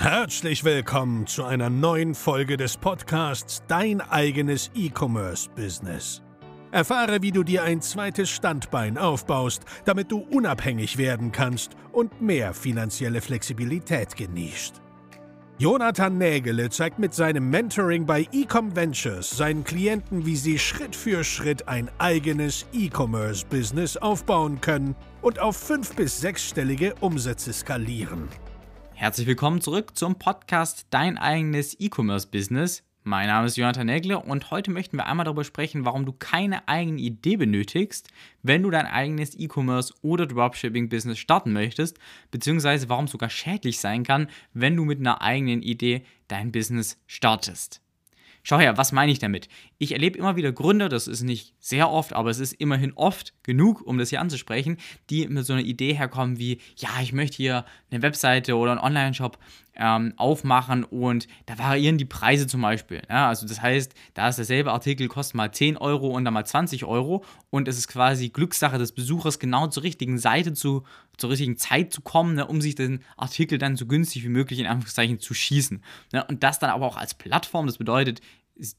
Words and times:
Herzlich 0.00 0.64
willkommen 0.64 1.26
zu 1.26 1.44
einer 1.44 1.68
neuen 1.68 2.14
Folge 2.14 2.56
des 2.56 2.78
Podcasts 2.78 3.62
Dein 3.68 4.00
eigenes 4.00 4.70
E-Commerce-Business. 4.74 6.22
Erfahre, 6.70 7.20
wie 7.20 7.32
du 7.32 7.42
dir 7.42 7.64
ein 7.64 7.82
zweites 7.82 8.30
Standbein 8.30 8.96
aufbaust, 8.96 9.64
damit 9.84 10.10
du 10.10 10.20
unabhängig 10.20 10.96
werden 10.96 11.32
kannst 11.32 11.72
und 11.92 12.22
mehr 12.22 12.54
finanzielle 12.54 13.20
Flexibilität 13.20 14.16
genießt. 14.16 14.80
Jonathan 15.58 16.16
Nägele 16.16 16.70
zeigt 16.70 16.98
mit 16.98 17.12
seinem 17.12 17.50
Mentoring 17.50 18.06
bei 18.06 18.26
Ecom 18.32 18.74
Ventures 18.74 19.28
seinen 19.28 19.64
Klienten, 19.64 20.24
wie 20.24 20.36
sie 20.36 20.58
Schritt 20.58 20.96
für 20.96 21.24
Schritt 21.24 21.68
ein 21.68 21.90
eigenes 21.98 22.64
E-Commerce-Business 22.72 23.98
aufbauen 23.98 24.62
können 24.62 24.96
und 25.20 25.40
auf 25.40 25.58
fünf- 25.58 25.94
bis 25.94 26.22
sechsstellige 26.22 26.94
Umsätze 27.00 27.52
skalieren. 27.52 28.30
Herzlich 29.00 29.26
willkommen 29.26 29.62
zurück 29.62 29.96
zum 29.96 30.18
Podcast 30.18 30.86
Dein 30.90 31.16
eigenes 31.16 31.74
E-Commerce-Business. 31.80 32.82
Mein 33.02 33.28
Name 33.28 33.46
ist 33.46 33.56
Jonathan 33.56 33.86
Nägle 33.86 34.18
und 34.18 34.50
heute 34.50 34.70
möchten 34.70 34.98
wir 34.98 35.06
einmal 35.06 35.24
darüber 35.24 35.42
sprechen, 35.42 35.86
warum 35.86 36.04
du 36.04 36.12
keine 36.12 36.68
eigene 36.68 37.00
Idee 37.00 37.38
benötigst, 37.38 38.10
wenn 38.42 38.62
du 38.62 38.68
dein 38.68 38.84
eigenes 38.84 39.34
E-Commerce 39.34 39.94
oder 40.02 40.26
Dropshipping-Business 40.26 41.18
starten 41.18 41.54
möchtest, 41.54 41.98
beziehungsweise 42.30 42.90
warum 42.90 43.06
es 43.06 43.12
sogar 43.12 43.30
schädlich 43.30 43.80
sein 43.80 44.04
kann, 44.04 44.28
wenn 44.52 44.76
du 44.76 44.84
mit 44.84 45.00
einer 45.00 45.22
eigenen 45.22 45.62
Idee 45.62 46.02
dein 46.28 46.52
Business 46.52 47.00
startest. 47.06 47.80
Schau 48.42 48.58
her, 48.58 48.78
was 48.78 48.92
meine 48.92 49.12
ich 49.12 49.18
damit? 49.18 49.48
Ich 49.78 49.92
erlebe 49.92 50.18
immer 50.18 50.36
wieder 50.36 50.52
Gründer, 50.52 50.88
das 50.88 51.06
ist 51.06 51.22
nicht 51.22 51.54
sehr 51.60 51.90
oft, 51.90 52.12
aber 52.14 52.30
es 52.30 52.38
ist 52.38 52.54
immerhin 52.54 52.92
oft 52.94 53.34
genug, 53.42 53.82
um 53.82 53.98
das 53.98 54.10
hier 54.10 54.20
anzusprechen, 54.20 54.78
die 55.10 55.28
mit 55.28 55.44
so 55.44 55.52
einer 55.52 55.62
Idee 55.62 55.94
herkommen 55.94 56.38
wie, 56.38 56.58
ja, 56.76 56.88
ich 57.02 57.12
möchte 57.12 57.36
hier 57.36 57.64
eine 57.90 58.02
Webseite 58.02 58.56
oder 58.56 58.72
einen 58.72 58.80
Online-Shop 58.80 59.38
ähm, 59.80 60.12
aufmachen 60.16 60.84
und 60.84 61.26
da 61.46 61.58
variieren 61.58 61.96
die 61.96 62.04
Preise 62.04 62.46
zum 62.46 62.60
Beispiel. 62.60 63.02
Ja? 63.08 63.28
Also 63.28 63.46
das 63.46 63.62
heißt, 63.62 63.94
da 64.14 64.28
ist 64.28 64.36
derselbe 64.36 64.72
Artikel, 64.72 65.08
kostet 65.08 65.34
mal 65.34 65.50
10 65.50 65.78
Euro 65.78 66.08
und 66.08 66.24
dann 66.24 66.34
mal 66.34 66.44
20 66.44 66.84
Euro 66.84 67.24
und 67.48 67.66
es 67.66 67.78
ist 67.78 67.88
quasi 67.88 68.28
Glückssache 68.28 68.78
des 68.78 68.92
Besuchers, 68.92 69.38
genau 69.38 69.66
zur 69.68 69.82
richtigen 69.82 70.18
Seite 70.18 70.52
zu, 70.52 70.84
zur 71.16 71.30
richtigen 71.30 71.56
Zeit 71.56 71.92
zu 71.92 72.02
kommen, 72.02 72.34
ne, 72.34 72.46
um 72.46 72.60
sich 72.60 72.74
den 72.74 73.02
Artikel 73.16 73.56
dann 73.56 73.76
so 73.76 73.86
günstig 73.86 74.22
wie 74.22 74.28
möglich 74.28 74.60
in 74.60 74.66
Anführungszeichen 74.66 75.18
zu 75.18 75.32
schießen. 75.32 75.82
Ne? 76.12 76.24
Und 76.26 76.42
das 76.42 76.58
dann 76.58 76.70
aber 76.70 76.86
auch 76.86 76.98
als 76.98 77.14
Plattform, 77.14 77.66
das 77.66 77.78
bedeutet, 77.78 78.20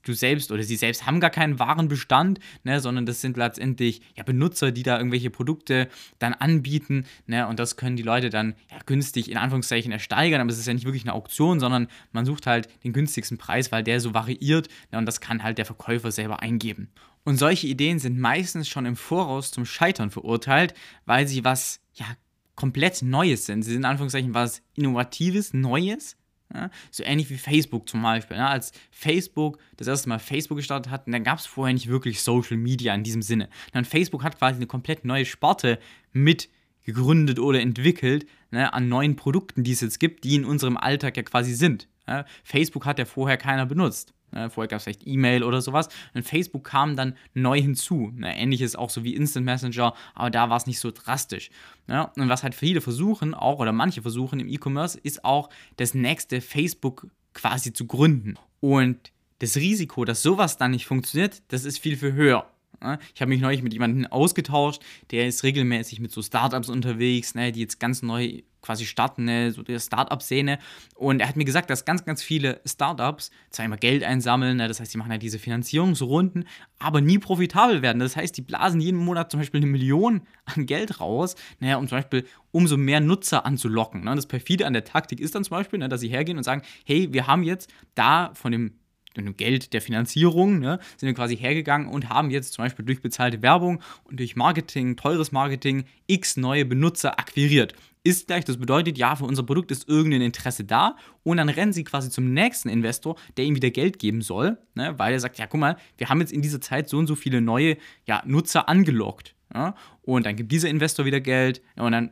du 0.03 0.13
selbst 0.13 0.51
oder 0.51 0.63
sie 0.63 0.75
selbst 0.75 1.05
haben 1.05 1.19
gar 1.19 1.29
keinen 1.29 1.59
Warenbestand, 1.59 2.39
ne, 2.63 2.79
sondern 2.79 3.05
das 3.05 3.21
sind 3.21 3.37
letztendlich 3.37 4.01
ja, 4.15 4.23
Benutzer, 4.23 4.71
die 4.71 4.83
da 4.83 4.97
irgendwelche 4.97 5.29
Produkte 5.29 5.87
dann 6.19 6.33
anbieten. 6.33 7.05
Ne, 7.27 7.47
und 7.47 7.59
das 7.59 7.75
können 7.75 7.95
die 7.95 8.03
Leute 8.03 8.29
dann 8.29 8.55
ja, 8.69 8.77
günstig 8.85 9.29
in 9.29 9.37
Anführungszeichen 9.37 9.91
ersteigern. 9.91 10.41
Aber 10.41 10.49
es 10.49 10.59
ist 10.59 10.67
ja 10.67 10.73
nicht 10.73 10.85
wirklich 10.85 11.03
eine 11.03 11.13
Auktion, 11.13 11.59
sondern 11.59 11.87
man 12.11 12.25
sucht 12.25 12.47
halt 12.47 12.69
den 12.83 12.93
günstigsten 12.93 13.37
Preis, 13.37 13.71
weil 13.71 13.83
der 13.83 13.99
so 13.99 14.13
variiert. 14.13 14.67
Ne, 14.91 14.97
und 14.97 15.05
das 15.05 15.21
kann 15.21 15.43
halt 15.43 15.57
der 15.57 15.65
Verkäufer 15.65 16.11
selber 16.11 16.41
eingeben. 16.41 16.89
Und 17.23 17.37
solche 17.37 17.67
Ideen 17.67 17.99
sind 17.99 18.19
meistens 18.19 18.67
schon 18.67 18.85
im 18.85 18.95
Voraus 18.95 19.51
zum 19.51 19.65
Scheitern 19.65 20.09
verurteilt, 20.09 20.73
weil 21.05 21.27
sie 21.27 21.43
was 21.43 21.79
ja 21.93 22.05
komplett 22.55 23.01
Neues 23.01 23.45
sind. 23.45 23.63
Sie 23.63 23.71
sind 23.71 23.81
in 23.81 23.85
Anführungszeichen 23.85 24.33
was 24.33 24.61
Innovatives, 24.73 25.53
Neues 25.53 26.17
ja, 26.53 26.69
so 26.89 27.03
ähnlich 27.03 27.29
wie 27.29 27.37
Facebook 27.37 27.87
zum 27.87 28.01
Beispiel. 28.01 28.37
Ja, 28.37 28.49
als 28.49 28.71
Facebook 28.91 29.59
das 29.77 29.87
erste 29.87 30.09
Mal 30.09 30.19
Facebook 30.19 30.57
gestartet 30.57 30.91
hat, 30.91 31.07
dann 31.07 31.23
gab 31.23 31.39
es 31.39 31.45
vorher 31.45 31.73
nicht 31.73 31.87
wirklich 31.87 32.21
Social 32.21 32.57
Media 32.57 32.93
in 32.93 33.03
diesem 33.03 33.21
Sinne. 33.21 33.49
Dann 33.73 33.85
Facebook 33.85 34.23
hat 34.23 34.37
quasi 34.37 34.57
eine 34.57 34.67
komplett 34.67 35.05
neue 35.05 35.25
Sparte 35.25 35.79
mit 36.11 36.49
gegründet 36.83 37.39
oder 37.39 37.61
entwickelt 37.61 38.25
ne, 38.49 38.73
an 38.73 38.89
neuen 38.89 39.15
Produkten, 39.15 39.63
die 39.63 39.71
es 39.71 39.81
jetzt 39.81 39.99
gibt, 39.99 40.23
die 40.23 40.35
in 40.35 40.45
unserem 40.45 40.77
Alltag 40.77 41.17
ja 41.17 41.23
quasi 41.23 41.53
sind. 41.53 41.87
Ja, 42.07 42.25
Facebook 42.43 42.85
hat 42.85 42.99
ja 42.99 43.05
vorher 43.05 43.37
keiner 43.37 43.65
benutzt. 43.65 44.13
Ne, 44.31 44.49
vorher 44.49 44.67
gab 44.67 44.77
es 44.77 44.83
vielleicht 44.83 45.05
E-Mail 45.07 45.43
oder 45.43 45.61
sowas. 45.61 45.89
Und 46.13 46.23
Facebook 46.23 46.63
kam 46.63 46.95
dann 46.95 47.15
neu 47.33 47.61
hinzu. 47.61 48.11
Ne, 48.15 48.35
ähnliches 48.37 48.75
auch 48.75 48.89
so 48.89 49.03
wie 49.03 49.15
Instant 49.15 49.45
Messenger, 49.45 49.93
aber 50.13 50.29
da 50.29 50.49
war 50.49 50.57
es 50.57 50.67
nicht 50.67 50.79
so 50.79 50.91
drastisch. 50.91 51.49
Ne? 51.87 52.09
Und 52.15 52.29
was 52.29 52.43
halt 52.43 52.55
viele 52.55 52.81
versuchen, 52.81 53.33
auch 53.33 53.59
oder 53.59 53.71
manche 53.71 54.01
versuchen 54.01 54.39
im 54.39 54.47
E-Commerce, 54.47 54.99
ist 55.01 55.25
auch 55.25 55.49
das 55.77 55.93
nächste 55.93 56.41
Facebook 56.41 57.07
quasi 57.33 57.73
zu 57.73 57.85
gründen. 57.87 58.35
Und 58.59 59.11
das 59.39 59.57
Risiko, 59.57 60.05
dass 60.05 60.21
sowas 60.21 60.57
dann 60.57 60.71
nicht 60.71 60.85
funktioniert, 60.85 61.41
das 61.47 61.65
ist 61.65 61.79
viel, 61.79 61.97
viel 61.97 62.13
höher. 62.13 62.47
Ne? 62.81 62.99
Ich 63.13 63.21
habe 63.21 63.29
mich 63.29 63.41
neulich 63.41 63.63
mit 63.63 63.73
jemandem 63.73 64.05
ausgetauscht, 64.07 64.81
der 65.11 65.27
ist 65.27 65.43
regelmäßig 65.43 65.99
mit 65.99 66.11
so 66.11 66.21
Startups 66.21 66.69
unterwegs, 66.69 67.35
ne, 67.35 67.51
die 67.51 67.61
jetzt 67.61 67.79
ganz 67.79 68.01
neu 68.01 68.41
quasi 68.61 68.85
starten, 68.85 69.25
ne, 69.25 69.51
so 69.51 69.63
der 69.63 69.79
Startup-Szene. 69.79 70.59
Und 70.95 71.19
er 71.19 71.27
hat 71.27 71.35
mir 71.35 71.45
gesagt, 71.45 71.69
dass 71.69 71.83
ganz, 71.85 72.05
ganz 72.05 72.21
viele 72.21 72.61
Startups 72.65 73.31
zwar 73.49 73.65
immer 73.65 73.77
Geld 73.77 74.03
einsammeln, 74.03 74.57
ne, 74.57 74.67
das 74.67 74.79
heißt, 74.79 74.93
die 74.93 74.97
machen 74.97 75.11
ja 75.11 75.17
diese 75.17 75.39
Finanzierungsrunden, 75.39 76.47
aber 76.79 77.01
nie 77.01 77.17
profitabel 77.17 77.81
werden. 77.81 77.99
Das 77.99 78.15
heißt, 78.15 78.37
die 78.37 78.41
blasen 78.41 78.79
jeden 78.79 78.99
Monat 78.99 79.31
zum 79.31 79.39
Beispiel 79.39 79.61
eine 79.61 79.71
Million 79.71 80.21
an 80.45 80.65
Geld 80.65 80.99
raus, 80.99 81.35
ne, 81.59 81.77
um 81.77 81.87
zum 81.87 81.97
Beispiel 81.97 82.25
umso 82.51 82.77
mehr 82.77 82.99
Nutzer 82.99 83.45
anzulocken. 83.45 84.03
Ne. 84.03 84.15
Das 84.15 84.27
perfide 84.27 84.67
an 84.67 84.73
der 84.73 84.83
Taktik 84.83 85.19
ist 85.19 85.35
dann 85.35 85.43
zum 85.43 85.57
Beispiel, 85.57 85.79
ne, 85.79 85.89
dass 85.89 86.01
sie 86.01 86.09
hergehen 86.09 86.37
und 86.37 86.43
sagen, 86.43 86.61
hey, 86.85 87.11
wir 87.11 87.27
haben 87.27 87.43
jetzt 87.43 87.71
da 87.95 88.31
von 88.33 88.51
dem 88.51 88.73
Geld 89.37 89.73
der 89.73 89.81
Finanzierung, 89.81 90.59
ne, 90.59 90.79
sind 90.97 91.07
wir 91.07 91.13
quasi 91.13 91.35
hergegangen 91.35 91.87
und 91.87 92.09
haben 92.09 92.31
jetzt 92.31 92.53
zum 92.53 92.65
Beispiel 92.65 92.85
durch 92.85 93.01
bezahlte 93.01 93.41
Werbung 93.41 93.81
und 94.03 94.19
durch 94.19 94.35
Marketing, 94.35 94.95
teures 94.95 95.31
Marketing, 95.31 95.85
x 96.07 96.37
neue 96.37 96.65
Benutzer 96.65 97.19
akquiriert. 97.19 97.73
Ist 98.03 98.27
gleich, 98.27 98.45
das 98.45 98.57
bedeutet, 98.57 98.97
ja, 98.97 99.15
für 99.15 99.25
unser 99.25 99.43
Produkt 99.43 99.69
ist 99.69 99.87
irgendein 99.87 100.21
Interesse 100.21 100.63
da 100.63 100.95
und 101.23 101.37
dann 101.37 101.49
rennen 101.49 101.71
sie 101.71 101.83
quasi 101.83 102.09
zum 102.09 102.33
nächsten 102.33 102.67
Investor, 102.69 103.15
der 103.37 103.45
ihm 103.45 103.55
wieder 103.55 103.69
Geld 103.69 103.99
geben 103.99 104.21
soll, 104.21 104.57
ne, 104.73 104.97
weil 104.97 105.13
er 105.13 105.19
sagt, 105.19 105.37
ja, 105.37 105.45
guck 105.45 105.59
mal, 105.59 105.77
wir 105.97 106.09
haben 106.09 106.19
jetzt 106.19 106.33
in 106.33 106.41
dieser 106.41 106.61
Zeit 106.61 106.89
so 106.89 106.97
und 106.97 107.07
so 107.07 107.15
viele 107.15 107.41
neue 107.41 107.77
ja, 108.07 108.23
Nutzer 108.25 108.67
angelockt. 108.67 109.35
Ja? 109.53 109.75
Und 110.03 110.25
dann 110.25 110.35
gibt 110.35 110.51
dieser 110.51 110.69
Investor 110.69 111.05
wieder 111.05 111.19
Geld 111.19 111.61
ja, 111.77 111.83
und 111.83 111.91
dann 111.91 112.11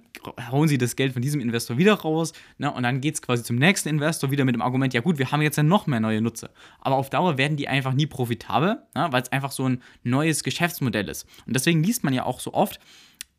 hauen 0.51 0.67
sie 0.67 0.77
das 0.77 0.95
Geld 0.95 1.13
von 1.13 1.21
diesem 1.21 1.41
Investor 1.41 1.77
wieder 1.77 1.93
raus 1.93 2.33
ne? 2.57 2.71
und 2.71 2.83
dann 2.83 3.01
geht 3.01 3.15
es 3.15 3.21
quasi 3.21 3.43
zum 3.43 3.55
nächsten 3.55 3.89
Investor 3.89 4.31
wieder 4.31 4.45
mit 4.45 4.55
dem 4.55 4.61
Argument, 4.61 4.93
ja 4.93 5.01
gut, 5.01 5.17
wir 5.17 5.31
haben 5.31 5.41
jetzt 5.41 5.55
ja 5.55 5.63
noch 5.63 5.87
mehr 5.87 5.99
neue 5.99 6.21
Nutzer. 6.21 6.49
Aber 6.79 6.95
auf 6.95 7.09
Dauer 7.09 7.37
werden 7.37 7.57
die 7.57 7.67
einfach 7.67 7.93
nie 7.93 8.07
profitabel, 8.07 8.81
ja? 8.95 9.11
weil 9.11 9.21
es 9.21 9.31
einfach 9.31 9.51
so 9.51 9.67
ein 9.67 9.81
neues 10.03 10.43
Geschäftsmodell 10.43 11.07
ist. 11.09 11.25
Und 11.45 11.55
deswegen 11.55 11.83
liest 11.83 12.03
man 12.03 12.13
ja 12.13 12.25
auch 12.25 12.39
so 12.39 12.53
oft, 12.53 12.79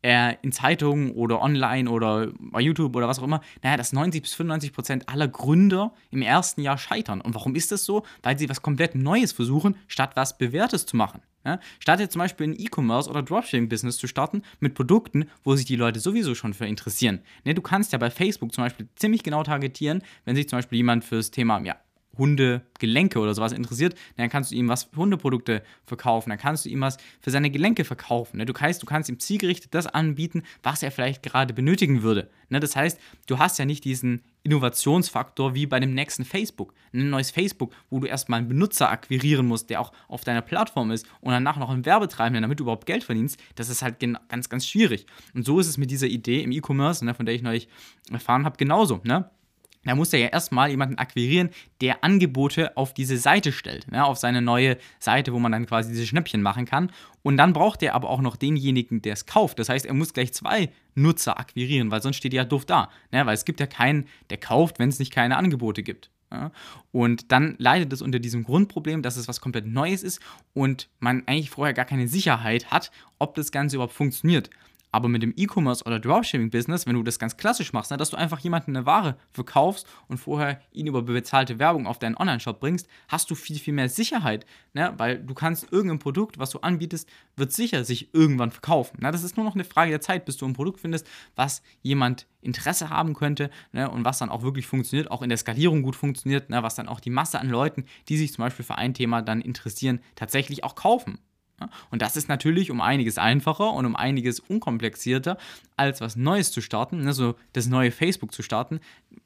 äh, 0.01 0.35
in 0.41 0.51
Zeitungen 0.51 1.11
oder 1.11 1.41
online 1.41 1.89
oder 1.89 2.31
bei 2.39 2.61
YouTube 2.61 2.95
oder 2.95 3.07
was 3.07 3.19
auch 3.19 3.23
immer, 3.23 3.41
naja, 3.61 3.77
dass 3.77 3.93
90 3.93 4.21
bis 4.21 4.33
95 4.33 4.73
Prozent 4.73 5.09
aller 5.09 5.27
Gründer 5.27 5.93
im 6.09 6.21
ersten 6.21 6.61
Jahr 6.61 6.77
scheitern. 6.77 7.21
Und 7.21 7.35
warum 7.35 7.55
ist 7.55 7.71
das 7.71 7.85
so? 7.85 8.03
Weil 8.23 8.37
sie 8.37 8.49
was 8.49 8.61
komplett 8.61 8.95
Neues 8.95 9.31
versuchen, 9.31 9.75
statt 9.87 10.11
was 10.15 10.37
Bewährtes 10.37 10.85
zu 10.85 10.97
machen. 10.97 11.21
Ja? 11.45 11.59
Statt 11.79 11.99
jetzt 11.99 12.13
zum 12.13 12.19
Beispiel 12.19 12.47
ein 12.47 12.59
E-Commerce 12.59 13.09
oder 13.09 13.23
Dropshipping-Business 13.23 13.97
zu 13.97 14.07
starten 14.07 14.43
mit 14.59 14.73
Produkten, 14.73 15.29
wo 15.43 15.55
sich 15.55 15.65
die 15.65 15.75
Leute 15.75 15.99
sowieso 15.99 16.35
schon 16.35 16.53
für 16.53 16.65
interessieren. 16.65 17.21
Ne, 17.43 17.53
du 17.53 17.61
kannst 17.61 17.91
ja 17.93 17.97
bei 17.97 18.09
Facebook 18.09 18.53
zum 18.53 18.63
Beispiel 18.63 18.87
ziemlich 18.95 19.23
genau 19.23 19.43
targetieren, 19.43 20.03
wenn 20.25 20.35
sich 20.35 20.47
zum 20.49 20.57
Beispiel 20.59 20.77
jemand 20.77 21.03
fürs 21.03 21.31
Thema 21.31 21.61
ja, 21.63 21.75
Hundegelenke 22.17 23.19
oder 23.19 23.33
sowas 23.33 23.51
interessiert, 23.51 23.95
dann 24.17 24.29
kannst 24.29 24.51
du 24.51 24.55
ihm 24.55 24.67
was 24.67 24.83
für 24.83 24.97
Hundeprodukte 24.97 25.63
verkaufen, 25.85 26.29
dann 26.29 26.39
kannst 26.39 26.65
du 26.65 26.69
ihm 26.69 26.81
was 26.81 26.97
für 27.21 27.31
seine 27.31 27.49
Gelenke 27.49 27.85
verkaufen. 27.85 28.37
Ne? 28.37 28.45
Du, 28.45 28.53
kannst, 28.53 28.81
du 28.81 28.85
kannst 28.85 29.09
ihm 29.09 29.19
zielgerichtet 29.19 29.73
das 29.73 29.87
anbieten, 29.87 30.43
was 30.63 30.83
er 30.83 30.91
vielleicht 30.91 31.23
gerade 31.23 31.53
benötigen 31.53 32.03
würde. 32.03 32.29
Ne? 32.49 32.59
Das 32.59 32.75
heißt, 32.75 32.99
du 33.27 33.39
hast 33.39 33.59
ja 33.59 33.65
nicht 33.65 33.85
diesen 33.85 34.21
Innovationsfaktor 34.43 35.53
wie 35.53 35.65
bei 35.67 35.79
dem 35.79 35.93
nächsten 35.93 36.25
Facebook. 36.25 36.73
Ein 36.93 37.09
neues 37.09 37.31
Facebook, 37.31 37.73
wo 37.89 37.99
du 37.99 38.07
erstmal 38.07 38.39
einen 38.39 38.47
Benutzer 38.47 38.89
akquirieren 38.89 39.45
musst, 39.45 39.69
der 39.69 39.79
auch 39.79 39.91
auf 40.07 40.23
deiner 40.23 40.41
Plattform 40.41 40.91
ist 40.91 41.05
und 41.21 41.31
danach 41.31 41.57
noch 41.57 41.69
einen 41.69 41.85
Werbetreibenden, 41.85 42.41
damit 42.41 42.59
du 42.59 42.63
überhaupt 42.63 42.87
Geld 42.87 43.03
verdienst, 43.03 43.39
das 43.55 43.69
ist 43.69 43.81
halt 43.81 43.99
ganz, 43.99 44.49
ganz 44.49 44.67
schwierig. 44.67 45.05
Und 45.33 45.45
so 45.45 45.59
ist 45.59 45.67
es 45.67 45.77
mit 45.77 45.91
dieser 45.91 46.07
Idee 46.07 46.41
im 46.41 46.51
E-Commerce, 46.51 47.05
ne, 47.05 47.13
von 47.13 47.25
der 47.25 47.35
ich 47.35 47.41
neulich 47.41 47.67
erfahren 48.11 48.45
habe, 48.45 48.57
genauso. 48.57 48.99
Ne? 49.03 49.29
Da 49.83 49.95
muss 49.95 50.13
er 50.13 50.19
ja 50.19 50.27
erstmal 50.27 50.69
jemanden 50.69 50.97
akquirieren, 50.97 51.49
der 51.81 52.03
Angebote 52.03 52.77
auf 52.77 52.93
diese 52.93 53.17
Seite 53.17 53.51
stellt, 53.51 53.91
ne, 53.91 54.05
auf 54.05 54.17
seine 54.17 54.41
neue 54.41 54.77
Seite, 54.99 55.33
wo 55.33 55.39
man 55.39 55.51
dann 55.51 55.65
quasi 55.65 55.91
diese 55.91 56.05
Schnäppchen 56.05 56.41
machen 56.41 56.65
kann. 56.65 56.91
Und 57.23 57.37
dann 57.37 57.53
braucht 57.53 57.81
er 57.83 57.95
aber 57.95 58.09
auch 58.09 58.21
noch 58.21 58.35
denjenigen, 58.35 59.01
der 59.01 59.13
es 59.13 59.25
kauft. 59.25 59.59
Das 59.59 59.69
heißt, 59.69 59.85
er 59.85 59.93
muss 59.93 60.13
gleich 60.13 60.33
zwei 60.33 60.69
Nutzer 60.95 61.39
akquirieren, 61.39 61.91
weil 61.91 62.01
sonst 62.01 62.17
steht 62.17 62.33
er 62.33 62.43
ja 62.43 62.45
doof 62.45 62.65
da. 62.65 62.89
Ne, 63.11 63.25
weil 63.25 63.33
es 63.33 63.45
gibt 63.45 63.59
ja 63.59 63.67
keinen, 63.67 64.05
der 64.29 64.37
kauft, 64.37 64.79
wenn 64.79 64.89
es 64.89 64.99
nicht 64.99 65.11
keine 65.11 65.37
Angebote 65.37 65.83
gibt. 65.83 66.11
Ja. 66.31 66.51
Und 66.91 67.31
dann 67.31 67.55
leidet 67.57 67.91
es 67.91 68.01
unter 68.01 68.19
diesem 68.19 68.43
Grundproblem, 68.43 69.01
dass 69.01 69.17
es 69.17 69.27
was 69.27 69.41
komplett 69.41 69.65
Neues 69.65 70.01
ist 70.01 70.21
und 70.53 70.89
man 70.99 71.23
eigentlich 71.27 71.49
vorher 71.49 71.73
gar 71.73 71.85
keine 71.85 72.07
Sicherheit 72.07 72.71
hat, 72.71 72.91
ob 73.19 73.35
das 73.35 73.51
Ganze 73.51 73.75
überhaupt 73.75 73.93
funktioniert. 73.93 74.49
Aber 74.91 75.07
mit 75.07 75.23
dem 75.23 75.33
E-Commerce 75.35 75.85
oder 75.85 75.99
Dropshipping-Business, 75.99 76.85
wenn 76.85 76.95
du 76.95 77.03
das 77.03 77.19
ganz 77.19 77.37
klassisch 77.37 77.73
machst, 77.73 77.91
ne, 77.91 77.97
dass 77.97 78.09
du 78.09 78.17
einfach 78.17 78.39
jemanden 78.39 78.75
eine 78.75 78.85
Ware 78.85 79.17
verkaufst 79.31 79.87
und 80.07 80.17
vorher 80.17 80.61
ihn 80.71 80.87
über 80.87 81.01
bezahlte 81.01 81.59
Werbung 81.59 81.87
auf 81.87 81.99
deinen 81.99 82.17
Online-Shop 82.17 82.59
bringst, 82.59 82.87
hast 83.07 83.29
du 83.31 83.35
viel, 83.35 83.57
viel 83.59 83.73
mehr 83.73 83.89
Sicherheit. 83.89 84.45
Ne? 84.73 84.93
Weil 84.97 85.19
du 85.19 85.33
kannst 85.33 85.71
irgendein 85.71 85.99
Produkt, 85.99 86.39
was 86.39 86.51
du 86.51 86.59
anbietest, 86.59 87.09
wird 87.35 87.51
sicher 87.51 87.83
sich 87.83 88.13
irgendwann 88.13 88.51
verkaufen. 88.51 88.99
Ne? 89.01 89.11
Das 89.11 89.23
ist 89.23 89.37
nur 89.37 89.45
noch 89.45 89.55
eine 89.55 89.63
Frage 89.63 89.91
der 89.91 90.01
Zeit, 90.01 90.25
bis 90.25 90.37
du 90.37 90.45
ein 90.45 90.53
Produkt 90.53 90.79
findest, 90.79 91.07
was 91.35 91.61
jemand 91.81 92.27
Interesse 92.41 92.89
haben 92.89 93.13
könnte 93.13 93.51
und 93.71 94.03
was 94.03 94.17
dann 94.17 94.29
auch 94.29 94.41
wirklich 94.41 94.65
funktioniert, 94.65 95.11
auch 95.11 95.21
in 95.21 95.29
der 95.29 95.37
Skalierung 95.37 95.83
gut 95.83 95.95
funktioniert, 95.95 96.45
was 96.49 96.75
dann 96.75 96.87
auch 96.87 96.99
die 96.99 97.11
Masse 97.11 97.39
an 97.39 97.49
Leuten, 97.49 97.85
die 98.09 98.17
sich 98.17 98.33
zum 98.33 98.43
Beispiel 98.43 98.65
für 98.65 98.75
ein 98.75 98.95
Thema 98.95 99.21
dann 99.21 99.41
interessieren, 99.41 99.99
tatsächlich 100.15 100.63
auch 100.63 100.73
kaufen. 100.73 101.19
Und 101.89 102.01
das 102.01 102.15
ist 102.15 102.29
natürlich 102.29 102.71
um 102.71 102.81
einiges 102.81 103.17
einfacher 103.17 103.73
und 103.73 103.85
um 103.85 103.95
einiges 103.95 104.39
unkomplizierter, 104.39 105.37
als 105.81 105.99
was 105.99 106.15
Neues 106.15 106.51
zu 106.51 106.61
starten, 106.61 107.07
also 107.07 107.35
das 107.53 107.67
neue 107.67 107.91
Facebook 107.91 108.33
zu 108.33 108.43
starten, 108.43 108.79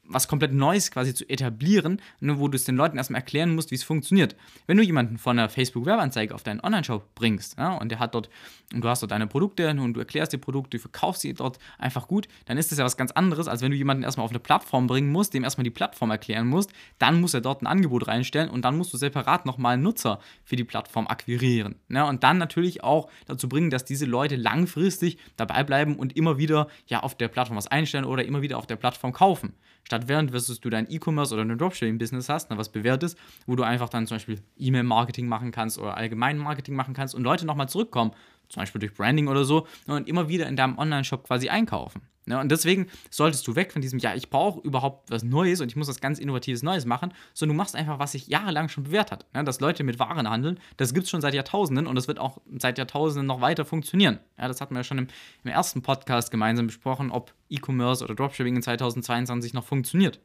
was 0.08 0.28
komplett 0.28 0.52
Neues 0.52 0.90
quasi 0.90 1.14
zu 1.14 1.28
etablieren, 1.28 2.00
ne, 2.20 2.38
wo 2.38 2.48
du 2.48 2.56
es 2.56 2.64
den 2.64 2.76
Leuten 2.76 2.96
erstmal 2.96 3.20
erklären 3.20 3.54
musst, 3.54 3.70
wie 3.70 3.74
es 3.74 3.84
funktioniert. 3.84 4.36
Wenn 4.66 4.76
du 4.76 4.82
jemanden 4.82 5.18
von 5.18 5.38
einer 5.38 5.48
Facebook-Werbeanzeige 5.48 6.34
auf 6.34 6.42
deinen 6.42 6.60
Online-Shop 6.60 7.14
bringst 7.14 7.58
ja, 7.58 7.74
und 7.76 7.90
der 7.90 7.98
hat 7.98 8.14
dort, 8.14 8.30
und 8.72 8.82
du 8.82 8.88
hast 8.88 9.02
dort 9.02 9.12
deine 9.12 9.26
Produkte 9.26 9.68
und 9.68 9.94
du 9.94 10.00
erklärst 10.00 10.32
die 10.32 10.38
Produkte, 10.38 10.78
du 10.78 10.80
verkaufst 10.80 11.22
sie 11.22 11.34
dort 11.34 11.58
einfach 11.78 12.08
gut, 12.08 12.28
dann 12.46 12.56
ist 12.56 12.70
das 12.70 12.78
ja 12.78 12.84
was 12.84 12.96
ganz 12.96 13.10
anderes, 13.12 13.48
als 13.48 13.62
wenn 13.62 13.70
du 13.70 13.76
jemanden 13.76 14.02
erstmal 14.02 14.24
auf 14.24 14.30
eine 14.30 14.40
Plattform 14.40 14.86
bringen 14.86 15.10
musst, 15.10 15.34
dem 15.34 15.44
erstmal 15.44 15.64
die 15.64 15.70
Plattform 15.70 16.10
erklären 16.10 16.46
musst, 16.46 16.72
dann 16.98 17.20
muss 17.20 17.34
er 17.34 17.40
dort 17.40 17.62
ein 17.62 17.66
Angebot 17.66 18.06
reinstellen 18.08 18.48
und 18.48 18.64
dann 18.64 18.76
musst 18.76 18.92
du 18.92 18.96
separat 18.96 19.46
nochmal 19.46 19.74
einen 19.74 19.82
Nutzer 19.82 20.20
für 20.44 20.56
die 20.56 20.64
Plattform 20.64 21.06
akquirieren. 21.06 21.76
Ne? 21.88 22.04
Und 22.06 22.22
dann 22.22 22.38
natürlich 22.38 22.82
auch 22.82 23.10
dazu 23.26 23.48
bringen, 23.48 23.70
dass 23.70 23.84
diese 23.84 24.06
Leute 24.06 24.36
langfristig 24.36 25.18
dabei 25.36 25.64
bleiben 25.64 25.96
und 25.96 26.16
immer 26.16 26.38
wieder 26.46 26.68
ja 26.86 27.00
auf 27.00 27.16
der 27.16 27.28
Plattform 27.28 27.56
was 27.56 27.66
einstellen 27.66 28.04
oder 28.04 28.24
immer 28.24 28.40
wieder 28.40 28.58
auf 28.58 28.66
der 28.66 28.76
Plattform 28.76 29.12
kaufen. 29.12 29.54
Statt 29.84 30.08
während 30.08 30.32
wirst 30.32 30.64
du 30.64 30.70
dein 30.70 30.90
E-Commerce 30.90 31.34
oder 31.34 31.42
ein 31.42 31.58
Dropshipping-Business 31.58 32.28
hast, 32.28 32.50
ne, 32.50 32.58
was 32.58 32.70
bewährt 32.70 33.04
wo 33.46 33.56
du 33.56 33.62
einfach 33.62 33.88
dann 33.88 34.06
zum 34.06 34.16
Beispiel 34.16 34.40
E-Mail-Marketing 34.56 35.28
machen 35.28 35.50
kannst 35.50 35.78
oder 35.78 35.96
allgemein 35.96 36.38
Marketing 36.38 36.74
machen 36.74 36.94
kannst 36.94 37.14
und 37.14 37.22
Leute 37.22 37.46
nochmal 37.46 37.68
zurückkommen, 37.68 38.12
zum 38.48 38.62
Beispiel 38.62 38.80
durch 38.80 38.94
Branding 38.94 39.28
oder 39.28 39.44
so, 39.44 39.66
ne, 39.86 39.96
und 39.96 40.08
immer 40.08 40.28
wieder 40.28 40.46
in 40.46 40.56
deinem 40.56 40.78
Online-Shop 40.78 41.24
quasi 41.24 41.48
einkaufen. 41.48 42.02
Ne? 42.26 42.38
Und 42.40 42.50
deswegen 42.50 42.88
solltest 43.10 43.46
du 43.46 43.54
weg 43.54 43.72
von 43.72 43.80
diesem, 43.80 43.98
ja, 44.00 44.14
ich 44.14 44.30
brauche 44.30 44.60
überhaupt 44.60 45.10
was 45.10 45.22
Neues 45.22 45.60
und 45.60 45.68
ich 45.68 45.76
muss 45.76 45.88
was 45.88 46.00
ganz 46.00 46.18
Innovatives 46.18 46.62
Neues 46.62 46.84
machen, 46.84 47.14
sondern 47.32 47.56
du 47.56 47.58
machst 47.58 47.76
einfach, 47.76 47.98
was 47.98 48.12
sich 48.12 48.26
jahrelang 48.26 48.68
schon 48.68 48.84
bewährt 48.84 49.12
hat. 49.12 49.26
Ne? 49.32 49.44
Dass 49.44 49.60
Leute 49.60 49.84
mit 49.84 49.98
Waren 49.98 50.28
handeln, 50.28 50.58
das 50.76 50.92
gibt 50.92 51.04
es 51.04 51.10
schon 51.10 51.20
seit 51.20 51.34
Jahrtausenden 51.34 51.86
und 51.86 51.94
das 51.94 52.08
wird 52.08 52.18
auch 52.18 52.38
seit 52.58 52.78
Jahrtausenden 52.78 53.26
noch 53.26 53.40
weiter 53.40 53.64
funktionieren. 53.64 54.18
Das 54.36 54.60
hatten 54.60 54.74
wir 54.74 54.80
ja 54.80 54.84
schon 54.84 54.98
im, 54.98 55.06
im 55.44 55.50
ersten 55.50 55.82
Podcast 55.82 56.30
gemeinsam 56.30 56.66
besprochen, 56.66 57.10
ob 57.10 57.32
E-Commerce 57.48 58.04
oder 58.04 58.14
Dropshipping 58.14 58.56
in 58.56 58.62
2022 58.62 59.54
noch 59.54 59.64
funktioniert. 59.64 60.20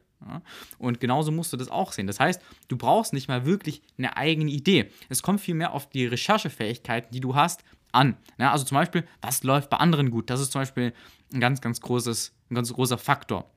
Und 0.78 1.00
genauso 1.00 1.32
musst 1.32 1.52
du 1.52 1.56
das 1.56 1.68
auch 1.68 1.92
sehen. 1.92 2.06
Das 2.06 2.20
heißt, 2.20 2.40
du 2.68 2.76
brauchst 2.76 3.12
nicht 3.12 3.28
mal 3.28 3.44
wirklich 3.46 3.82
eine 3.98 4.16
eigene 4.16 4.50
Idee. 4.50 4.90
Es 5.08 5.22
kommt 5.22 5.40
vielmehr 5.40 5.72
auf 5.72 5.88
die 5.90 6.06
Recherchefähigkeiten, 6.06 7.10
die 7.12 7.20
du 7.20 7.34
hast, 7.34 7.64
an. 7.92 8.16
Also 8.38 8.64
zum 8.64 8.76
Beispiel, 8.76 9.04
was 9.20 9.42
läuft 9.42 9.68
bei 9.68 9.76
anderen 9.76 10.10
gut? 10.10 10.30
Das 10.30 10.40
ist 10.40 10.52
zum 10.52 10.62
Beispiel 10.62 10.94
ein 11.32 11.40
ganz, 11.40 11.60
ganz 11.60 11.80
großes, 11.80 12.32
ein 12.50 12.54
ganz 12.54 12.72
großer 12.72 12.96
Faktor. 12.98 13.50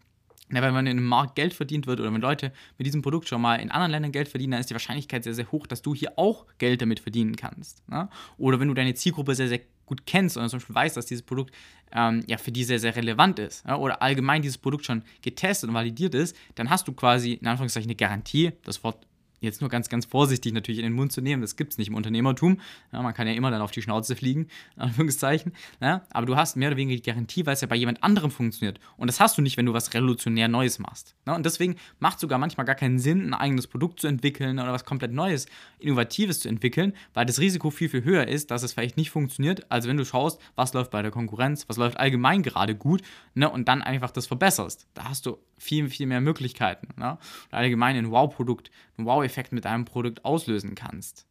Ja, 0.51 0.61
wenn 0.61 0.73
man 0.73 0.85
in 0.85 0.97
einem 0.97 1.07
Markt 1.07 1.35
Geld 1.35 1.53
verdient 1.55 1.87
wird 1.87 1.99
oder 1.99 2.13
wenn 2.13 2.21
Leute 2.21 2.51
mit 2.77 2.85
diesem 2.85 3.01
Produkt 3.01 3.27
schon 3.27 3.41
mal 3.41 3.55
in 3.55 3.71
anderen 3.71 3.91
Ländern 3.91 4.11
Geld 4.11 4.27
verdienen, 4.27 4.51
dann 4.51 4.59
ist 4.59 4.69
die 4.69 4.75
Wahrscheinlichkeit 4.75 5.23
sehr, 5.23 5.33
sehr 5.33 5.51
hoch, 5.51 5.65
dass 5.65 5.81
du 5.81 5.95
hier 5.95 6.19
auch 6.19 6.45
Geld 6.59 6.81
damit 6.81 6.99
verdienen 6.99 7.35
kannst. 7.35 7.81
Ja? 7.89 8.09
Oder 8.37 8.59
wenn 8.59 8.67
du 8.67 8.75
deine 8.75 8.93
Zielgruppe 8.93 9.33
sehr, 9.33 9.47
sehr 9.47 9.61
gut 9.85 10.05
kennst 10.05 10.37
und 10.37 10.49
zum 10.49 10.59
Beispiel 10.59 10.75
weißt, 10.75 10.97
dass 10.97 11.05
dieses 11.05 11.23
Produkt 11.23 11.53
ähm, 11.91 12.23
ja 12.27 12.37
für 12.37 12.51
die 12.51 12.63
sehr, 12.63 12.79
sehr 12.79 12.95
relevant 12.95 13.39
ist 13.39 13.65
ja? 13.65 13.77
oder 13.77 14.01
allgemein 14.01 14.41
dieses 14.41 14.57
Produkt 14.57 14.85
schon 14.85 15.03
getestet 15.21 15.69
und 15.69 15.75
validiert 15.75 16.15
ist, 16.15 16.35
dann 16.55 16.69
hast 16.69 16.87
du 16.87 16.93
quasi 16.93 17.33
in 17.33 17.47
Anführungszeichen 17.47 17.89
eine 17.89 17.95
Garantie. 17.95 18.51
Das 18.63 18.83
Wort 18.83 19.05
jetzt 19.45 19.61
nur 19.61 19.69
ganz, 19.69 19.87
ganz 19.89 20.05
vorsichtig 20.05 20.53
natürlich 20.53 20.79
in 20.79 20.85
den 20.85 20.93
Mund 20.93 21.11
zu 21.11 21.21
nehmen. 21.21 21.41
Das 21.41 21.55
gibt 21.55 21.73
es 21.73 21.77
nicht 21.77 21.87
im 21.87 21.95
Unternehmertum. 21.95 22.59
Ja, 22.91 23.01
man 23.01 23.13
kann 23.13 23.27
ja 23.27 23.33
immer 23.33 23.51
dann 23.51 23.61
auf 23.61 23.71
die 23.71 23.81
Schnauze 23.81 24.15
fliegen, 24.15 24.47
Anführungszeichen. 24.75 25.53
Ja, 25.79 26.03
aber 26.09 26.25
du 26.25 26.35
hast 26.35 26.55
mehr 26.55 26.69
oder 26.69 26.77
weniger 26.77 26.97
die 26.97 27.09
Garantie, 27.09 27.45
weil 27.45 27.53
es 27.53 27.61
ja 27.61 27.67
bei 27.67 27.75
jemand 27.75 28.03
anderem 28.03 28.31
funktioniert. 28.31 28.79
Und 28.97 29.07
das 29.07 29.19
hast 29.19 29.37
du 29.37 29.41
nicht, 29.41 29.57
wenn 29.57 29.65
du 29.65 29.73
was 29.73 29.93
revolutionär 29.93 30.47
Neues 30.47 30.79
machst. 30.79 31.15
Ja, 31.25 31.35
und 31.35 31.45
deswegen 31.45 31.75
macht 31.99 32.15
es 32.15 32.21
sogar 32.21 32.39
manchmal 32.39 32.65
gar 32.65 32.75
keinen 32.75 32.99
Sinn, 32.99 33.27
ein 33.27 33.33
eigenes 33.33 33.67
Produkt 33.67 33.99
zu 33.99 34.07
entwickeln 34.07 34.59
oder 34.59 34.73
was 34.73 34.85
komplett 34.85 35.13
Neues, 35.13 35.45
Innovatives 35.79 36.41
zu 36.41 36.49
entwickeln, 36.49 36.93
weil 37.13 37.25
das 37.25 37.39
Risiko 37.39 37.69
viel, 37.69 37.89
viel 37.89 38.03
höher 38.03 38.27
ist, 38.27 38.51
dass 38.51 38.63
es 38.63 38.73
vielleicht 38.73 38.97
nicht 38.97 39.11
funktioniert, 39.11 39.71
als 39.71 39.87
wenn 39.87 39.97
du 39.97 40.05
schaust, 40.05 40.41
was 40.55 40.73
läuft 40.73 40.91
bei 40.91 41.01
der 41.01 41.11
Konkurrenz, 41.11 41.67
was 41.69 41.77
läuft 41.77 41.97
allgemein 41.97 42.43
gerade 42.43 42.75
gut 42.75 43.01
ne, 43.33 43.49
und 43.49 43.67
dann 43.67 43.81
einfach 43.81 44.11
das 44.11 44.27
verbesserst. 44.27 44.87
Da 44.93 45.05
hast 45.09 45.25
du 45.25 45.37
viel, 45.57 45.89
viel 45.89 46.07
mehr 46.07 46.21
Möglichkeiten. 46.21 46.87
Ne? 46.97 47.11
Und 47.11 47.53
allgemein 47.53 47.95
ein 47.95 48.11
Wow-Produkt, 48.11 48.71
einen 48.97 49.07
Wow-Effekt 49.07 49.51
mit 49.51 49.65
deinem 49.65 49.85
Produkt 49.85 50.25
auslösen 50.25 50.75
kannst. 50.75 51.25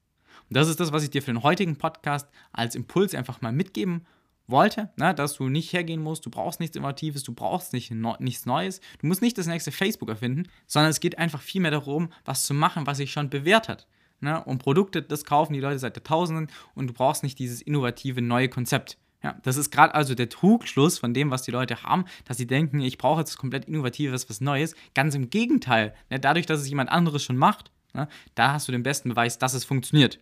Und 0.48 0.56
das 0.56 0.68
ist 0.68 0.80
das, 0.80 0.92
was 0.92 1.02
ich 1.02 1.10
dir 1.10 1.22
für 1.22 1.32
den 1.32 1.42
heutigen 1.42 1.76
Podcast 1.76 2.28
als 2.52 2.74
Impuls 2.74 3.14
einfach 3.14 3.40
mal 3.40 3.52
mitgeben 3.52 4.06
wollte, 4.46 4.90
ne? 4.96 5.14
dass 5.14 5.34
du 5.34 5.48
nicht 5.48 5.72
hergehen 5.72 6.02
musst, 6.02 6.26
du 6.26 6.30
brauchst 6.30 6.60
nichts 6.60 6.76
Innovatives, 6.76 7.22
du 7.22 7.32
brauchst 7.32 7.72
nicht, 7.72 7.90
no, 7.90 8.16
nichts 8.18 8.44
Neues, 8.44 8.80
du 8.98 9.06
musst 9.06 9.22
nicht 9.22 9.38
das 9.38 9.46
nächste 9.46 9.72
Facebook 9.72 10.08
erfinden, 10.08 10.48
sondern 10.66 10.90
es 10.90 11.00
geht 11.00 11.18
einfach 11.18 11.40
viel 11.40 11.62
mehr 11.62 11.70
darum, 11.70 12.10
was 12.24 12.44
zu 12.44 12.52
machen, 12.52 12.86
was 12.86 12.98
sich 12.98 13.10
schon 13.10 13.30
bewährt 13.30 13.68
hat. 13.68 13.86
Ne? 14.20 14.42
Und 14.44 14.58
Produkte, 14.58 15.02
das 15.02 15.24
kaufen 15.24 15.54
die 15.54 15.60
Leute 15.60 15.78
seit 15.78 15.96
Jahrtausenden 15.96 16.48
und 16.74 16.88
du 16.88 16.92
brauchst 16.92 17.22
nicht 17.22 17.38
dieses 17.38 17.62
innovative 17.62 18.20
neue 18.22 18.48
Konzept. 18.48 18.98
Ja, 19.24 19.36
das 19.42 19.56
ist 19.56 19.70
gerade 19.70 19.94
also 19.94 20.14
der 20.14 20.28
Trugschluss 20.28 20.98
von 20.98 21.14
dem, 21.14 21.30
was 21.30 21.42
die 21.42 21.50
Leute 21.50 21.82
haben, 21.82 22.04
dass 22.26 22.36
sie 22.36 22.46
denken, 22.46 22.80
ich 22.80 22.98
brauche 22.98 23.20
jetzt 23.20 23.38
komplett 23.38 23.64
Innovatives, 23.64 24.28
was 24.28 24.42
Neues. 24.42 24.76
Ganz 24.94 25.14
im 25.14 25.30
Gegenteil. 25.30 25.94
Ne, 26.10 26.20
dadurch, 26.20 26.44
dass 26.44 26.60
es 26.60 26.68
jemand 26.68 26.90
anderes 26.90 27.24
schon 27.24 27.38
macht, 27.38 27.70
ne, 27.94 28.06
da 28.34 28.52
hast 28.52 28.68
du 28.68 28.72
den 28.72 28.82
besten 28.82 29.08
Beweis, 29.08 29.38
dass 29.38 29.54
es 29.54 29.64
funktioniert. 29.64 30.20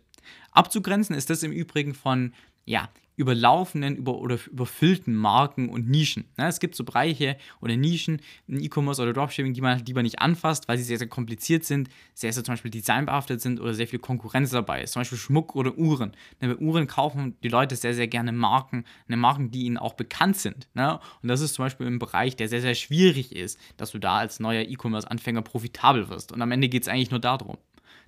Abzugrenzen 0.53 1.17
ist 1.17 1.31
das 1.31 1.43
im 1.43 1.51
Übrigen 1.51 1.95
von 1.95 2.33
ja, 2.65 2.91
überlaufenden 3.17 3.97
über, 3.97 4.19
oder 4.19 4.39
überfüllten 4.51 5.15
Marken 5.15 5.69
und 5.69 5.89
Nischen. 5.89 6.25
Ja, 6.39 6.49
es 6.49 6.61
gibt 6.61 6.75
so 6.75 6.85
Bereiche 6.85 7.37
oder 7.61 7.77
Nischen 7.77 8.21
in 8.47 8.63
E-Commerce 8.63 9.03
oder 9.03 9.13
Dropshipping, 9.13 9.53
die 9.53 9.61
man 9.61 9.85
lieber 9.85 10.03
nicht 10.03 10.21
anfasst, 10.21 10.69
weil 10.69 10.79
sie 10.79 10.85
sehr, 10.85 10.99
sehr 10.99 11.09
kompliziert 11.09 11.65
sind, 11.65 11.89
sehr, 12.15 12.33
sehr 12.33 12.45
zum 12.45 12.53
Beispiel 12.53 12.71
designbehaftet 12.71 13.41
sind 13.41 13.61
oder 13.61 13.75
sehr 13.75 13.87
viel 13.87 13.99
Konkurrenz 13.99 14.51
dabei 14.51 14.83
ist. 14.83 14.93
Zum 14.93 15.01
Beispiel 15.01 15.19
Schmuck 15.19 15.55
oder 15.55 15.77
Uhren. 15.77 16.13
Ja, 16.41 16.49
bei 16.49 16.57
Uhren 16.57 16.87
kaufen 16.87 17.37
die 17.43 17.49
Leute 17.49 17.77
sehr, 17.77 17.95
sehr 17.95 18.09
gerne 18.09 18.33
Marken, 18.33 18.85
eine 19.09 19.17
Marken, 19.17 19.51
die 19.51 19.65
ihnen 19.65 19.79
auch 19.79 19.95
bekannt 19.95 20.37
sind. 20.37 20.69
Ne? 20.75 20.99
Und 21.23 21.29
das 21.29 21.41
ist 21.41 21.55
zum 21.55 21.67
Beispiel 21.67 21.87
ein 21.87 21.99
Bereich, 21.99 22.37
der 22.37 22.49
sehr, 22.49 22.61
sehr 22.61 22.75
schwierig 22.75 23.35
ist, 23.37 23.59
dass 23.77 23.91
du 23.91 23.99
da 23.99 24.19
als 24.19 24.41
neuer 24.41 24.63
E-Commerce-Anfänger 24.63 25.43
profitabel 25.43 26.09
wirst. 26.09 26.33
Und 26.33 26.41
am 26.41 26.51
Ende 26.51 26.69
geht 26.69 26.83
es 26.83 26.89
eigentlich 26.89 27.11
nur 27.11 27.21
darum. 27.21 27.59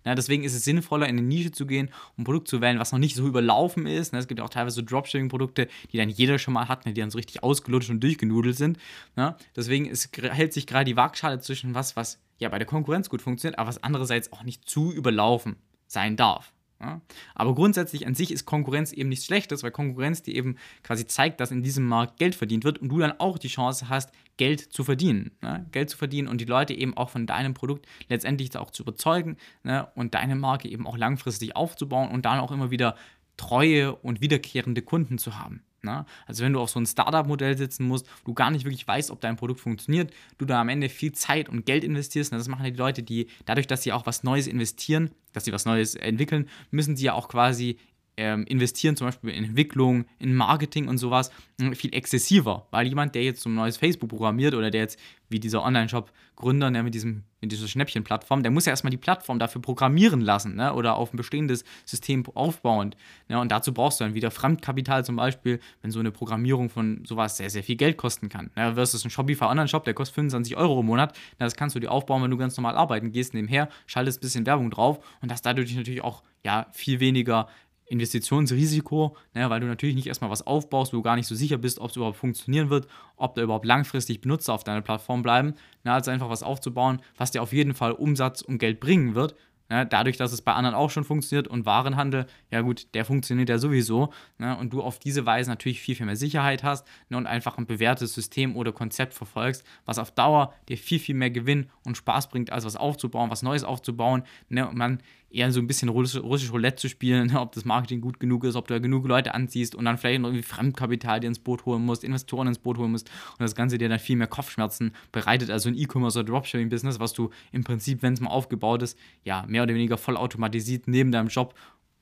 Ja, 0.04 0.14
deswegen 0.14 0.44
ist 0.44 0.54
es 0.54 0.64
sinnvoller, 0.64 1.08
in 1.08 1.18
eine 1.18 1.26
Nische 1.26 1.50
zu 1.50 1.66
gehen 1.66 1.88
und 2.16 2.22
ein 2.22 2.24
Produkt 2.24 2.48
zu 2.48 2.60
wählen, 2.60 2.78
was 2.78 2.92
noch 2.92 2.98
nicht 2.98 3.16
so 3.16 3.26
überlaufen 3.26 3.86
ist. 3.86 4.14
Es 4.14 4.28
gibt 4.28 4.38
ja 4.38 4.44
auch 4.44 4.50
teilweise 4.50 4.76
so 4.76 4.82
Dropshipping-Produkte, 4.82 5.68
die 5.92 5.96
dann 5.96 6.08
jeder 6.08 6.38
schon 6.38 6.54
mal 6.54 6.68
hat, 6.68 6.86
ne, 6.86 6.92
die 6.92 7.00
dann 7.00 7.10
so 7.10 7.18
richtig 7.18 7.42
ausgelutscht 7.42 7.90
und 7.90 8.00
durchgenudelt 8.00 8.56
sind. 8.56 8.78
Ja, 9.16 9.36
deswegen 9.56 9.86
ist, 9.86 10.16
hält 10.16 10.52
sich 10.52 10.66
gerade 10.66 10.84
die 10.84 10.96
Waagschale 10.96 11.40
zwischen 11.40 11.74
was, 11.74 11.96
was 11.96 12.20
ja 12.38 12.48
bei 12.48 12.58
der 12.58 12.66
Konkurrenz 12.66 13.08
gut 13.08 13.22
funktioniert, 13.22 13.58
aber 13.58 13.68
was 13.68 13.82
andererseits 13.82 14.32
auch 14.32 14.42
nicht 14.42 14.68
zu 14.68 14.92
überlaufen 14.92 15.56
sein 15.86 16.16
darf. 16.16 16.53
Ja? 16.80 17.00
Aber 17.34 17.54
grundsätzlich 17.54 18.06
an 18.06 18.14
sich 18.14 18.30
ist 18.30 18.46
Konkurrenz 18.46 18.92
eben 18.92 19.08
nichts 19.08 19.26
Schlechtes, 19.26 19.62
weil 19.62 19.70
Konkurrenz 19.70 20.22
dir 20.22 20.34
eben 20.34 20.56
quasi 20.82 21.06
zeigt, 21.06 21.40
dass 21.40 21.50
in 21.50 21.62
diesem 21.62 21.86
Markt 21.86 22.18
Geld 22.18 22.34
verdient 22.34 22.64
wird 22.64 22.78
und 22.78 22.88
du 22.88 22.98
dann 22.98 23.18
auch 23.18 23.38
die 23.38 23.48
Chance 23.48 23.88
hast, 23.88 24.10
Geld 24.36 24.60
zu 24.60 24.84
verdienen. 24.84 25.32
Ne? 25.42 25.66
Geld 25.72 25.90
zu 25.90 25.96
verdienen 25.96 26.28
und 26.28 26.40
die 26.40 26.44
Leute 26.44 26.74
eben 26.74 26.96
auch 26.96 27.10
von 27.10 27.26
deinem 27.26 27.54
Produkt 27.54 27.86
letztendlich 28.08 28.56
auch 28.56 28.70
zu 28.70 28.82
überzeugen 28.82 29.36
ne? 29.62 29.88
und 29.94 30.14
deine 30.14 30.36
Marke 30.36 30.68
eben 30.68 30.86
auch 30.86 30.96
langfristig 30.96 31.56
aufzubauen 31.56 32.10
und 32.10 32.24
dann 32.24 32.40
auch 32.40 32.50
immer 32.52 32.70
wieder 32.70 32.96
treue 33.36 33.94
und 33.94 34.20
wiederkehrende 34.20 34.82
Kunden 34.82 35.18
zu 35.18 35.38
haben. 35.38 35.62
Ne? 35.84 36.06
Also 36.26 36.44
wenn 36.44 36.52
du 36.52 36.60
auf 36.60 36.70
so 36.70 36.80
ein 36.80 36.86
Startup-Modell 36.86 37.56
sitzen 37.56 37.86
musst, 37.86 38.08
du 38.24 38.34
gar 38.34 38.50
nicht 38.50 38.64
wirklich 38.64 38.86
weißt, 38.86 39.10
ob 39.10 39.20
dein 39.20 39.36
Produkt 39.36 39.60
funktioniert, 39.60 40.12
du 40.38 40.44
da 40.44 40.60
am 40.60 40.68
Ende 40.68 40.88
viel 40.88 41.12
Zeit 41.12 41.48
und 41.48 41.66
Geld 41.66 41.84
investierst, 41.84 42.32
und 42.32 42.38
das 42.38 42.48
machen 42.48 42.64
die 42.64 42.70
Leute, 42.70 43.02
die 43.02 43.28
dadurch, 43.44 43.66
dass 43.66 43.82
sie 43.82 43.92
auch 43.92 44.06
was 44.06 44.24
Neues 44.24 44.46
investieren, 44.46 45.10
dass 45.32 45.44
sie 45.44 45.52
was 45.52 45.64
Neues 45.64 45.94
entwickeln, 45.94 46.48
müssen 46.70 46.96
sie 46.96 47.04
ja 47.04 47.12
auch 47.12 47.28
quasi 47.28 47.78
ähm, 48.16 48.44
investieren, 48.44 48.96
zum 48.96 49.08
Beispiel 49.08 49.30
in 49.30 49.44
Entwicklung, 49.44 50.04
in 50.18 50.34
Marketing 50.34 50.88
und 50.88 50.98
sowas, 50.98 51.30
hm, 51.60 51.74
viel 51.74 51.94
exzessiver. 51.94 52.66
Weil 52.70 52.86
jemand, 52.86 53.14
der 53.14 53.24
jetzt 53.24 53.42
so 53.42 53.48
ein 53.48 53.54
neues 53.54 53.76
Facebook 53.76 54.10
programmiert 54.10 54.54
oder 54.54 54.70
der 54.70 54.82
jetzt, 54.82 54.98
wie 55.28 55.40
dieser 55.40 55.62
Online-Shop-Gründer 55.62 56.70
ne, 56.70 56.82
mit, 56.82 56.94
diesem, 56.94 57.24
mit 57.40 57.50
dieser 57.50 57.66
Schnäppchen-Plattform, 57.66 58.42
der 58.42 58.52
muss 58.52 58.66
ja 58.66 58.70
erstmal 58.70 58.90
die 58.90 58.98
Plattform 58.98 59.38
dafür 59.38 59.60
programmieren 59.60 60.20
lassen 60.20 60.54
ne, 60.56 60.72
oder 60.74 60.96
auf 60.96 61.12
ein 61.12 61.16
bestehendes 61.16 61.64
System 61.84 62.24
aufbauen. 62.34 62.94
Ne, 63.28 63.40
und 63.40 63.50
dazu 63.50 63.72
brauchst 63.72 64.00
du 64.00 64.04
dann 64.04 64.14
wieder 64.14 64.30
Fremdkapital 64.30 65.04
zum 65.04 65.16
Beispiel, 65.16 65.58
wenn 65.82 65.90
so 65.90 65.98
eine 65.98 66.12
Programmierung 66.12 66.70
von 66.70 67.04
sowas 67.04 67.36
sehr, 67.36 67.50
sehr 67.50 67.64
viel 67.64 67.76
Geld 67.76 67.96
kosten 67.96 68.28
kann. 68.28 68.50
Ne, 68.54 68.74
versus 68.74 69.04
ein 69.04 69.10
Shopify-Online-Shop, 69.10 69.84
der 69.84 69.94
kostet 69.94 70.14
25 70.14 70.56
Euro 70.56 70.80
im 70.80 70.86
Monat. 70.86 71.16
Na, 71.38 71.46
das 71.46 71.56
kannst 71.56 71.74
du 71.74 71.80
dir 71.80 71.90
aufbauen, 71.90 72.22
wenn 72.22 72.30
du 72.30 72.36
ganz 72.36 72.56
normal 72.56 72.76
arbeiten 72.76 73.10
gehst 73.10 73.34
nebenher, 73.34 73.68
schaltest 73.86 74.18
ein 74.18 74.20
bisschen 74.20 74.46
Werbung 74.46 74.70
drauf 74.70 75.04
und 75.20 75.32
hast 75.32 75.44
dadurch 75.44 75.74
natürlich 75.74 76.02
auch 76.02 76.22
ja, 76.44 76.66
viel 76.72 77.00
weniger 77.00 77.48
Investitionsrisiko, 77.86 79.16
ne, 79.34 79.50
weil 79.50 79.60
du 79.60 79.66
natürlich 79.66 79.94
nicht 79.94 80.06
erstmal 80.06 80.30
was 80.30 80.46
aufbaust, 80.46 80.92
wo 80.92 80.98
du 80.98 81.02
gar 81.02 81.16
nicht 81.16 81.26
so 81.26 81.34
sicher 81.34 81.58
bist, 81.58 81.78
ob 81.78 81.90
es 81.90 81.96
überhaupt 81.96 82.16
funktionieren 82.16 82.70
wird, 82.70 82.86
ob 83.16 83.34
da 83.34 83.42
überhaupt 83.42 83.66
langfristig 83.66 84.20
Benutzer 84.20 84.54
auf 84.54 84.64
deiner 84.64 84.82
Plattform 84.82 85.22
bleiben. 85.22 85.54
Ne, 85.84 85.92
also 85.92 86.10
einfach 86.10 86.30
was 86.30 86.42
aufzubauen, 86.42 87.00
was 87.16 87.30
dir 87.30 87.42
auf 87.42 87.52
jeden 87.52 87.74
Fall 87.74 87.92
Umsatz 87.92 88.42
und 88.42 88.58
Geld 88.58 88.80
bringen 88.80 89.14
wird 89.14 89.34
Ne, 89.70 89.86
dadurch, 89.86 90.18
dass 90.18 90.32
es 90.32 90.42
bei 90.42 90.52
anderen 90.52 90.74
auch 90.74 90.90
schon 90.90 91.04
funktioniert 91.04 91.48
und 91.48 91.64
Warenhandel, 91.64 92.26
ja 92.50 92.60
gut, 92.60 92.86
der 92.92 93.06
funktioniert 93.06 93.48
ja 93.48 93.56
sowieso. 93.56 94.12
Ne, 94.36 94.56
und 94.58 94.74
du 94.74 94.82
auf 94.82 94.98
diese 94.98 95.24
Weise 95.24 95.48
natürlich 95.48 95.80
viel, 95.80 95.94
viel 95.94 96.04
mehr 96.04 96.16
Sicherheit 96.16 96.62
hast 96.62 96.86
ne, 97.08 97.16
und 97.16 97.26
einfach 97.26 97.56
ein 97.56 97.64
bewährtes 97.64 98.12
System 98.12 98.56
oder 98.56 98.72
Konzept 98.72 99.14
verfolgst, 99.14 99.64
was 99.86 99.98
auf 99.98 100.10
Dauer 100.10 100.52
dir 100.68 100.76
viel, 100.76 100.98
viel 100.98 101.14
mehr 101.14 101.30
Gewinn 101.30 101.70
und 101.86 101.96
Spaß 101.96 102.28
bringt, 102.28 102.52
als 102.52 102.66
was 102.66 102.76
aufzubauen, 102.76 103.30
was 103.30 103.42
Neues 103.42 103.64
aufzubauen. 103.64 104.24
Und 104.50 104.74
man 104.74 105.02
eher 105.34 105.50
so 105.52 105.60
ein 105.60 105.66
bisschen 105.66 105.88
russisch, 105.88 106.22
russisch 106.22 106.52
Roulette 106.52 106.76
zu 106.76 106.88
spielen, 106.88 107.36
ob 107.36 107.52
das 107.52 107.64
Marketing 107.64 108.00
gut 108.00 108.20
genug 108.20 108.44
ist, 108.44 108.56
ob 108.56 108.68
du 108.68 108.74
da 108.74 108.78
genug 108.78 109.06
Leute 109.06 109.34
anziehst 109.34 109.74
und 109.74 109.84
dann 109.84 109.98
vielleicht 109.98 110.20
noch 110.20 110.28
irgendwie 110.28 110.42
Fremdkapital 110.42 111.20
dir 111.20 111.28
ins 111.28 111.38
Boot 111.38 111.64
holen 111.66 111.84
musst, 111.84 112.04
Investoren 112.04 112.48
ins 112.48 112.58
Boot 112.58 112.78
holen 112.78 112.92
musst 112.92 113.10
und 113.32 113.40
das 113.40 113.54
Ganze 113.54 113.78
dir 113.78 113.88
dann 113.88 113.98
viel 113.98 114.16
mehr 114.16 114.26
Kopfschmerzen 114.26 114.92
bereitet. 115.12 115.50
Also 115.50 115.68
ein 115.68 115.76
E-Commerce 115.76 116.18
oder 116.18 116.28
Dropshipping-Business, 116.30 117.00
was 117.00 117.12
du 117.12 117.30
im 117.52 117.64
Prinzip, 117.64 118.02
wenn 118.02 118.14
es 118.14 118.20
mal 118.20 118.30
aufgebaut 118.30 118.82
ist, 118.82 118.98
ja, 119.24 119.44
mehr 119.48 119.62
oder 119.62 119.74
weniger 119.74 119.98
voll 119.98 120.16
automatisiert 120.16 120.88
neben 120.88 121.12
deinem 121.12 121.28
Job 121.28 121.54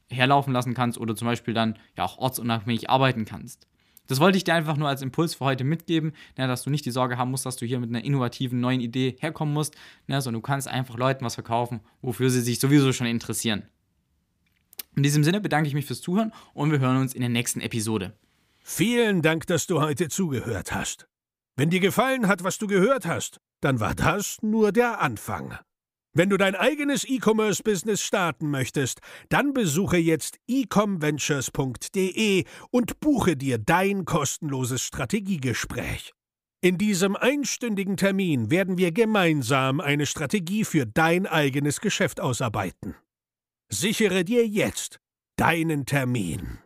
herlaufen 0.08 0.52
lassen 0.52 0.74
kannst 0.74 0.98
oder 0.98 1.16
zum 1.16 1.26
Beispiel 1.26 1.54
dann 1.54 1.78
ja 1.96 2.04
auch 2.04 2.18
ortsunabhängig 2.18 2.90
arbeiten 2.90 3.24
kannst. 3.24 3.66
Das 4.12 4.21
wollte 4.21 4.37
ich 4.37 4.45
dir 4.45 4.52
einfach 4.52 4.76
nur 4.76 4.90
als 4.90 5.00
Impuls 5.00 5.37
für 5.37 5.47
heute 5.47 5.64
mitgeben, 5.64 6.12
ne, 6.37 6.47
dass 6.47 6.64
du 6.64 6.69
nicht 6.69 6.85
die 6.85 6.90
Sorge 6.90 7.16
haben 7.16 7.31
musst, 7.31 7.47
dass 7.47 7.57
du 7.57 7.64
hier 7.64 7.81
mit 7.81 7.88
einer 7.88 8.04
innovativen 8.04 8.61
neuen 8.61 8.83
Idee 8.83 9.16
herkommen 9.19 9.54
musst, 9.54 9.75
ne, 10.07 10.21
sondern 10.21 10.42
du 10.42 10.47
kannst 10.47 10.69
einfach 10.69 10.99
Leuten 10.99 11.25
was 11.25 11.33
verkaufen, 11.33 11.81
wofür 12.02 12.28
sie 12.28 12.42
sich 12.42 12.61
sowieso 12.61 12.92
schon 12.92 13.07
interessieren. 13.07 13.62
In 14.95 15.02
diesem 15.02 15.25
Sinne 15.25 15.40
bedanke 15.40 15.66
ich 15.66 15.73
mich 15.73 15.87
fürs 15.87 16.02
Zuhören 16.02 16.35
und 16.52 16.71
wir 16.71 16.78
hören 16.78 16.99
uns 16.99 17.14
in 17.14 17.23
der 17.23 17.31
nächsten 17.31 17.62
Episode. 17.62 18.12
Vielen 18.62 19.23
Dank, 19.23 19.47
dass 19.47 19.66
du 19.66 19.81
heute 19.81 20.11
zugehört 20.11 20.75
hast. 20.75 21.09
Wenn 21.57 21.71
dir 21.71 21.81
gefallen 21.81 22.28
hat, 22.28 22.45
was 22.45 22.59
du 22.59 22.66
gehört 22.66 23.07
hast, 23.07 23.40
dann 23.62 23.81
war 23.81 23.95
das 23.95 24.37
nur 24.42 24.73
der 24.73 25.00
Anfang. 25.00 25.57
Wenn 26.14 26.28
du 26.28 26.37
dein 26.37 26.54
eigenes 26.54 27.04
E-Commerce-Business 27.09 28.02
starten 28.02 28.50
möchtest, 28.50 29.00
dann 29.31 29.54
besuche 29.54 29.97
jetzt 29.97 30.37
ecomventures.de 30.47 32.45
und 32.71 33.00
buche 33.00 33.35
dir 33.37 33.57
dein 33.57 34.04
kostenloses 34.04 34.83
Strategiegespräch. 34.83 36.12
In 36.61 36.76
diesem 36.76 37.16
einstündigen 37.16 37.97
Termin 37.97 38.50
werden 38.50 38.76
wir 38.76 38.92
gemeinsam 38.92 39.81
eine 39.81 40.04
Strategie 40.04 40.64
für 40.64 40.87
dein 40.87 41.26
eigenes 41.26 41.81
Geschäft 41.81 42.21
ausarbeiten. 42.21 42.95
Sichere 43.71 44.23
dir 44.23 44.47
jetzt 44.47 45.00
deinen 45.37 45.87
Termin. 45.87 46.59